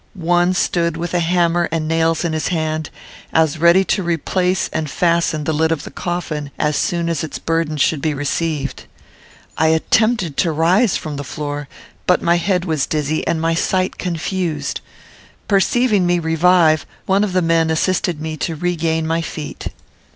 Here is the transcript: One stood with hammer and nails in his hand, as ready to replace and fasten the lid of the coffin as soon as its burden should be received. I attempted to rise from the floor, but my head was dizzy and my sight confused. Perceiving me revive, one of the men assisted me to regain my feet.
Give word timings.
One 0.15 0.55
stood 0.55 0.97
with 0.97 1.11
hammer 1.11 1.69
and 1.71 1.87
nails 1.87 2.25
in 2.25 2.33
his 2.33 2.47
hand, 2.47 2.89
as 3.31 3.59
ready 3.59 3.83
to 3.83 4.01
replace 4.01 4.67
and 4.73 4.89
fasten 4.89 5.43
the 5.43 5.53
lid 5.53 5.71
of 5.71 5.83
the 5.83 5.91
coffin 5.91 6.49
as 6.57 6.75
soon 6.75 7.07
as 7.07 7.23
its 7.23 7.37
burden 7.37 7.77
should 7.77 8.01
be 8.01 8.15
received. 8.15 8.85
I 9.59 9.67
attempted 9.67 10.37
to 10.37 10.51
rise 10.51 10.97
from 10.97 11.17
the 11.17 11.23
floor, 11.23 11.67
but 12.07 12.19
my 12.19 12.37
head 12.37 12.65
was 12.65 12.87
dizzy 12.87 13.27
and 13.27 13.39
my 13.39 13.53
sight 13.53 13.99
confused. 13.99 14.81
Perceiving 15.47 16.07
me 16.07 16.17
revive, 16.17 16.87
one 17.05 17.23
of 17.23 17.33
the 17.33 17.43
men 17.43 17.69
assisted 17.69 18.19
me 18.19 18.37
to 18.37 18.55
regain 18.55 19.05
my 19.05 19.21
feet. 19.21 19.67